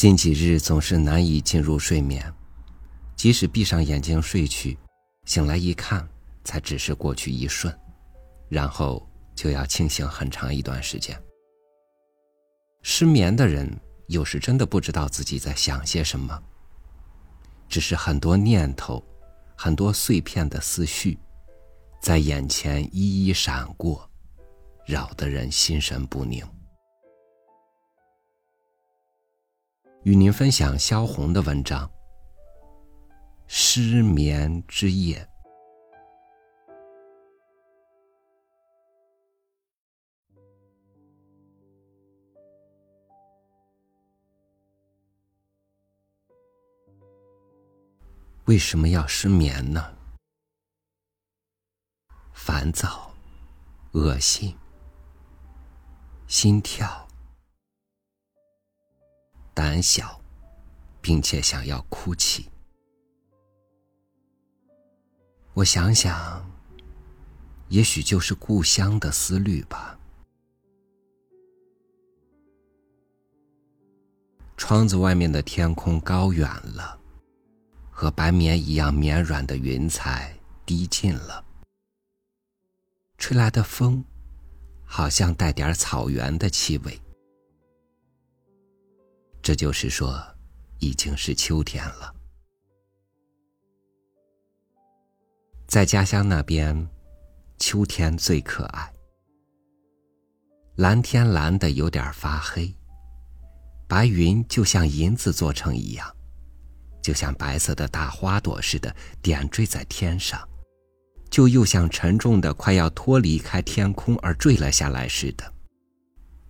[0.00, 2.32] 近几日总是难以进入睡眠，
[3.16, 4.78] 即使闭上眼睛睡去，
[5.26, 6.08] 醒来一看，
[6.42, 7.70] 才只是过去一瞬，
[8.48, 11.22] 然后就要清醒很长一段时间。
[12.80, 13.70] 失眠的人
[14.06, 16.42] 有时真的不知道自己在想些什么，
[17.68, 19.04] 只是很多念头，
[19.54, 21.18] 很多碎片的思绪，
[22.00, 24.08] 在眼前一一闪过，
[24.86, 26.42] 扰得人心神不宁。
[30.02, 31.86] 与您分享萧红的文章
[33.46, 35.16] 《失眠之夜》。
[48.46, 49.94] 为什么要失眠呢？
[52.32, 53.12] 烦躁、
[53.92, 54.56] 恶心、
[56.26, 57.09] 心跳。
[59.60, 60.18] 胆小，
[61.02, 62.48] 并且想要哭泣。
[65.52, 66.50] 我想想，
[67.68, 69.98] 也许就是故乡的思虑吧。
[74.56, 76.98] 窗子外面的天空高远了，
[77.90, 81.44] 和白棉一样绵软的云彩低近了，
[83.18, 84.02] 吹来的风，
[84.86, 86.98] 好像带点草原的气味。
[89.50, 90.24] 这就是说，
[90.78, 92.14] 已经是秋天了。
[95.66, 96.88] 在家乡那边，
[97.58, 98.94] 秋天最可爱。
[100.76, 102.72] 蓝天蓝的有点发黑，
[103.88, 106.08] 白云就像银子做成一样，
[107.02, 110.48] 就像白色的大花朵似的点缀在天上，
[111.28, 115.52] 就又像沉重的快要脱离开天空而坠了下来似的，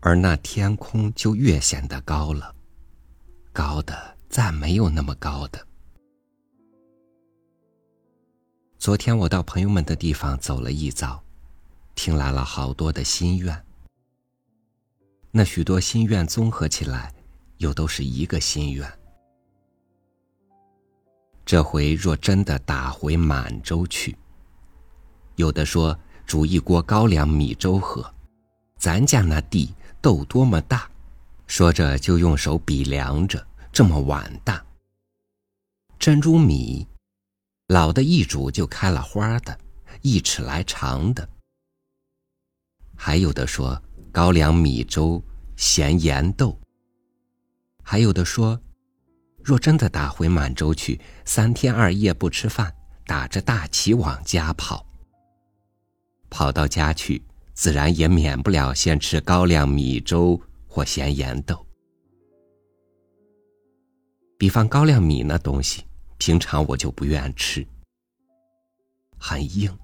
[0.00, 2.56] 而那天空就越显得高了。
[3.52, 5.66] 高的再没有那么高的。
[8.78, 11.22] 昨天我到朋友们的地方走了一遭，
[11.94, 13.64] 听来了好多的心愿。
[15.30, 17.12] 那许多心愿综合起来，
[17.58, 18.90] 又都是一个心愿。
[21.44, 24.16] 这回若真的打回满洲去，
[25.36, 28.12] 有的说煮一锅高粱米粥喝，
[28.76, 30.89] 咱家那地豆多么大。
[31.50, 34.64] 说着，就用手比量着，这么碗大。
[35.98, 36.86] 珍珠米，
[37.66, 39.58] 老的一煮就开了花的，
[40.00, 41.28] 一尺来长的。
[42.96, 45.20] 还有的说高粱米粥
[45.56, 46.56] 咸盐豆。
[47.82, 48.56] 还有的说，
[49.42, 52.72] 若真的打回满洲去，三天二夜不吃饭，
[53.04, 54.86] 打着大旗往家跑。
[56.30, 57.20] 跑到家去，
[57.54, 60.40] 自然也免不了先吃高粱米粥。
[60.72, 61.66] 或咸盐豆，
[64.38, 65.84] 比方高粱米那东西，
[66.16, 67.66] 平常我就不愿吃，
[69.18, 69.76] 很硬，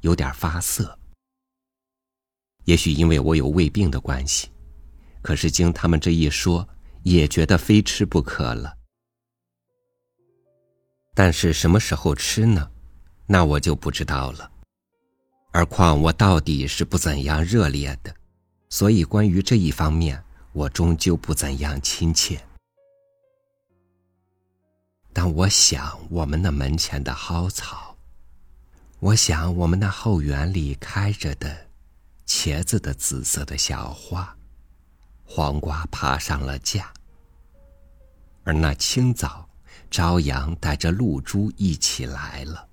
[0.00, 0.98] 有点发涩。
[2.64, 4.48] 也许因为我有胃病的关系，
[5.22, 6.68] 可是经他们这一说，
[7.04, 8.76] 也觉得非吃不可了。
[11.14, 12.68] 但是什么时候吃呢？
[13.28, 14.50] 那我就不知道了。
[15.52, 18.12] 而况我到底是不怎样热烈的。
[18.72, 20.22] 所以，关于这一方面，
[20.52, 22.40] 我终究不怎样亲切。
[25.12, 27.96] 但我想，我们那门前的蒿草，
[29.00, 31.66] 我想我们那后园里开着的
[32.28, 34.36] 茄子的紫色的小花，
[35.24, 36.92] 黄瓜爬上了架，
[38.44, 39.48] 而那清早，
[39.90, 42.68] 朝阳带着露珠一起来了。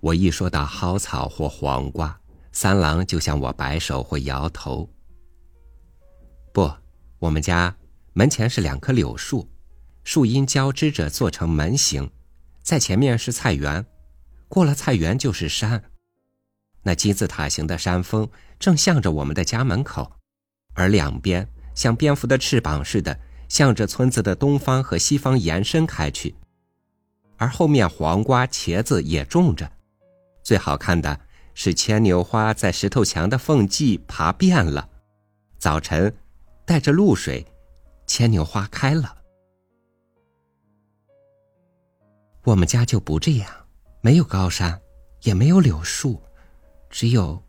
[0.00, 2.18] 我一说到蒿草或黄瓜。
[2.62, 4.86] 三郎就向我摆手或摇头。
[6.52, 6.70] 不，
[7.18, 7.74] 我们家
[8.12, 9.48] 门前是两棵柳树，
[10.04, 12.10] 树荫交织着做成门形，
[12.62, 13.86] 在前面是菜园，
[14.46, 15.82] 过了菜园就是山。
[16.82, 20.12] 那金字塔形的山峰正向着我们的家门口，
[20.74, 23.18] 而两边像蝙蝠的翅膀似的，
[23.48, 26.34] 向着村子的东方和西方延伸开去。
[27.38, 29.72] 而后面黄瓜、茄子也种着，
[30.42, 31.20] 最好看的。
[31.54, 34.88] 是牵牛花在石头墙的缝隙爬遍了，
[35.58, 36.14] 早晨
[36.64, 37.46] 带着露水，
[38.06, 39.16] 牵牛花开了。
[42.44, 43.50] 我们家就不这样，
[44.00, 44.80] 没有高山，
[45.22, 46.20] 也没有柳树，
[46.88, 47.42] 只有……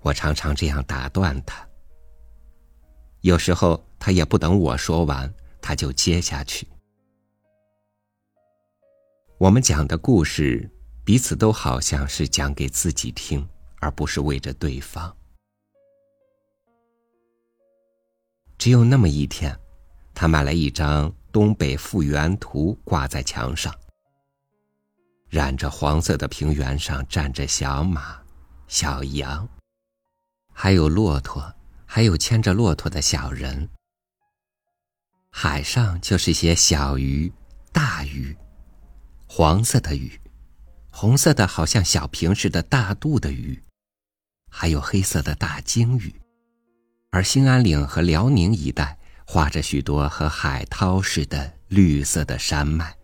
[0.00, 1.66] 我常常这样打断他，
[3.20, 6.66] 有时候他也不等我说完，他就接下去。
[9.38, 10.70] 我们讲的故事。
[11.06, 13.48] 彼此都好像是讲给自己听，
[13.78, 15.16] 而不是为着对方。
[18.58, 19.56] 只有那么一天，
[20.12, 23.72] 他买了一张东北复原图挂在墙上。
[25.28, 28.20] 染着黄色的平原上站着小马、
[28.66, 29.48] 小羊，
[30.52, 31.54] 还有骆驼，
[31.84, 33.68] 还有牵着骆驼的小人。
[35.30, 37.32] 海上就是些小鱼、
[37.72, 38.36] 大鱼，
[39.28, 40.20] 黄色的鱼，
[40.98, 43.62] 红色的好像小瓶似的大肚的鱼，
[44.50, 46.22] 还有黑色的大鲸鱼。
[47.10, 52.96] 而兴安岭和辽宁一带画着许多和海涛似的绿色的山脉。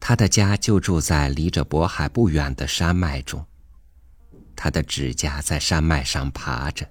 [0.00, 3.46] 他的家就住在离着渤海不远的山脉中。
[4.56, 6.90] 他的指甲在山脉上爬着。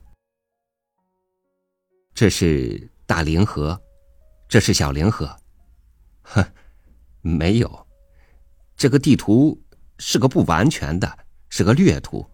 [2.14, 3.82] 这是大凌河，
[4.48, 5.38] 这是小凌河。
[6.22, 6.46] 哼，
[7.22, 7.88] 没有，
[8.76, 9.60] 这个地图
[9.98, 11.20] 是个不完全的，
[11.50, 12.26] 是个略图。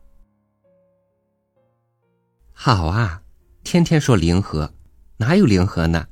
[2.51, 3.23] 好啊，
[3.63, 4.73] 天天说凌河，
[5.17, 6.07] 哪有凌河呢？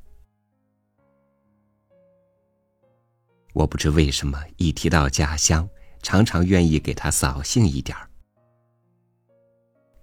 [3.53, 5.67] 我不知为什么一提到家乡，
[6.01, 8.09] 常常愿意给他扫兴一点儿。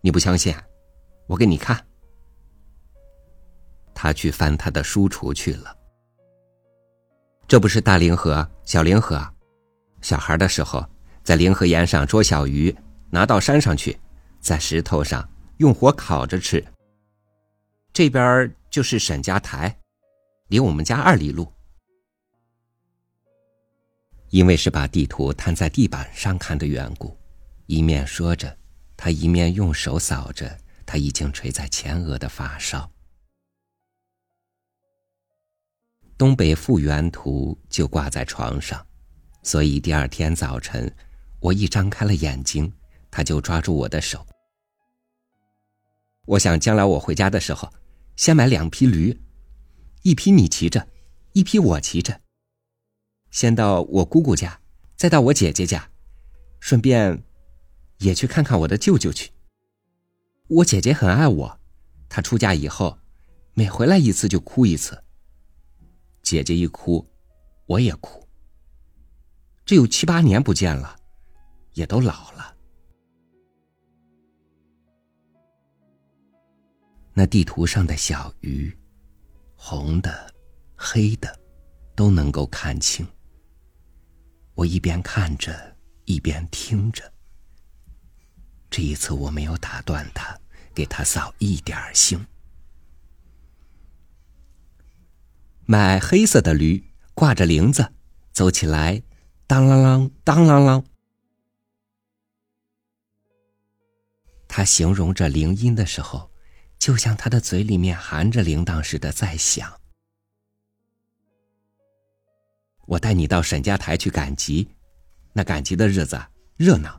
[0.01, 0.55] 你不相信？
[1.27, 1.87] 我给你看。
[3.95, 5.78] 他去翻他的书橱去了。
[7.49, 9.27] 这不是大凌河、小凌河，
[10.03, 10.87] 小孩的时候
[11.25, 12.77] 在凌河沿上捉小鱼，
[13.09, 13.99] 拿到山上去，
[14.39, 16.63] 在石头上用火烤着吃。
[17.91, 19.75] 这边就是沈家台，
[20.49, 21.51] 离我们家二里路。
[24.29, 27.17] 因为是把地图摊在地板上看的缘故，
[27.65, 28.55] 一面说着，
[28.95, 30.55] 他一面用手扫着
[30.85, 32.91] 他已经垂在前额的发梢。
[36.19, 38.85] 东北复原图就挂在床上，
[39.45, 40.93] 所以第二天早晨，
[41.39, 42.73] 我一张开了眼睛，
[43.09, 44.27] 他就抓住我的手。
[46.27, 47.73] 我想将来我回家的时候，
[48.17, 49.17] 先买两匹驴，
[50.03, 50.89] 一匹你骑着，
[51.35, 52.21] 一匹我骑着。
[53.31, 54.61] 先到我姑姑家，
[54.97, 55.89] 再到我姐姐家，
[56.59, 57.23] 顺便
[57.99, 59.31] 也去看看我的舅舅去。
[60.49, 61.61] 我姐姐很爱我，
[62.09, 62.99] 她出嫁以后，
[63.55, 65.05] 每回来一次就哭一次。
[66.29, 67.11] 姐姐一哭，
[67.65, 68.23] 我也哭。
[69.65, 70.95] 这有七八年不见了，
[71.73, 72.55] 也都老了。
[77.15, 78.71] 那地图上的小鱼，
[79.57, 80.31] 红的、
[80.77, 81.35] 黑的，
[81.97, 83.09] 都能够看清。
[84.53, 85.75] 我一边看着，
[86.05, 87.11] 一边听着。
[88.69, 90.39] 这一次我没有打断他，
[90.75, 92.23] 给他扫一点兴。
[95.71, 96.83] 买黑色的驴，
[97.13, 97.93] 挂着铃子，
[98.33, 99.03] 走起来，
[99.47, 100.83] 当啷啷，当啷啷。
[104.49, 106.31] 他形容着铃音的时候，
[106.79, 109.79] 就像他的嘴里面含着铃铛似的在响。
[112.87, 114.71] 我带你到沈家台去赶集，
[115.35, 116.19] 那赶集的日子
[116.57, 116.99] 热闹，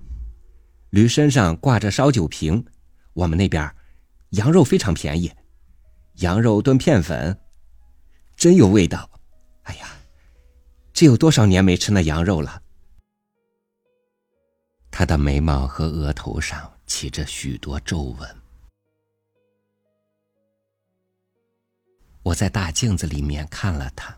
[0.91, 2.63] 驴身上挂着烧酒瓶，
[3.13, 3.73] 我们那边
[4.29, 5.31] 羊肉非常便宜，
[6.17, 7.35] 羊肉炖片粉，
[8.39, 9.09] 真有味道。
[9.63, 9.89] 哎呀，
[10.93, 12.63] 这有多少年没吃那羊肉了？
[14.89, 18.35] 他的眉毛和额头上起着许多皱纹。
[22.23, 24.17] 我在大镜子里面看了他。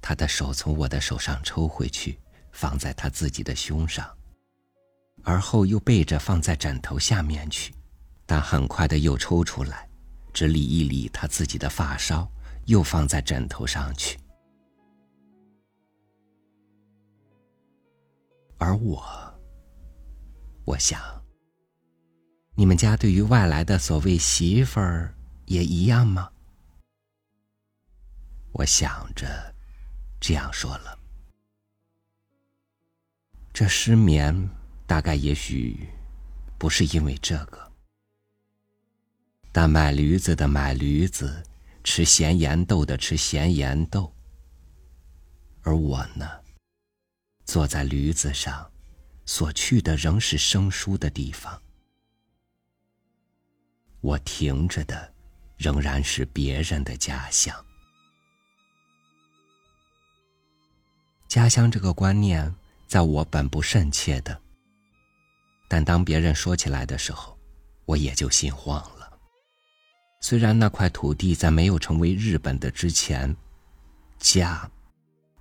[0.00, 2.20] 他的手从我的手上抽回去，
[2.52, 4.08] 放在他自己的胸上，
[5.24, 7.74] 而后又背着放在枕头下面去，
[8.26, 9.88] 但很快的又抽出来，
[10.32, 12.30] 只理一理他自己的发梢，
[12.66, 14.18] 又放在枕头上去。
[18.58, 19.04] 而我，
[20.64, 21.00] 我想，
[22.54, 25.14] 你们家对于外来的所谓媳妇儿
[25.46, 26.30] 也一样吗？
[28.52, 29.52] 我想着。
[30.20, 30.98] 这样说了，
[33.52, 34.48] 这失眠
[34.86, 35.86] 大概也许
[36.56, 37.70] 不是因为这个，
[39.52, 41.42] 但买驴子的买驴子，
[41.84, 44.10] 吃咸盐豆的吃咸盐豆，
[45.62, 46.28] 而我呢，
[47.44, 48.68] 坐在驴子上，
[49.26, 51.60] 所去的仍是生疏的地方，
[54.00, 55.12] 我停着的
[55.58, 57.54] 仍然是别人的家乡。
[61.28, 62.52] 家乡这个观念，
[62.86, 64.40] 在我本不甚切的，
[65.68, 67.38] 但当别人说起来的时候，
[67.84, 68.93] 我也就心慌了。
[70.26, 73.36] 虽然那块土地在没有成为日本的之前，
[74.18, 74.66] 家，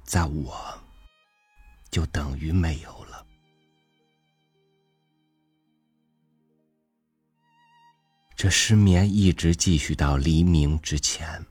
[0.04, 0.78] 在我，
[1.90, 3.26] 就等于没有了。
[8.36, 11.42] 这失眠一直继续到黎明之前，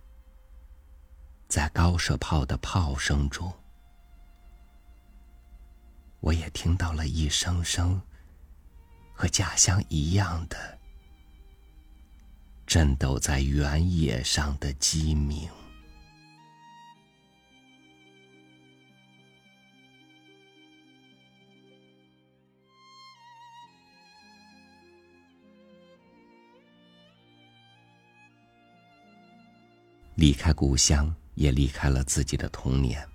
[1.49, 3.51] 在高射炮的炮声中，
[6.21, 7.99] 我也听到了一声声
[9.15, 10.79] 和家乡一样的
[12.75, 15.47] 震抖在原野上的鸡鸣。
[30.15, 33.07] 离开故乡，也离开了自己的童年，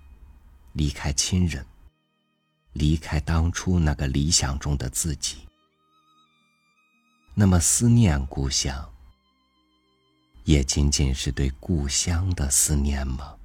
[0.74, 1.66] 离开亲人，
[2.74, 5.38] 离开当初那个理想中的自己。
[7.34, 8.88] 那么，思念故乡，
[10.48, 13.36] 也仅仅是对故乡的思念吗？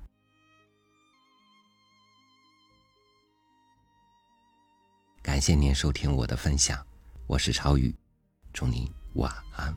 [5.22, 6.81] 感谢您收听我的分享，
[7.27, 7.93] 我是超宇，
[8.53, 9.75] 祝您晚安，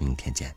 [0.00, 0.52] 明天见。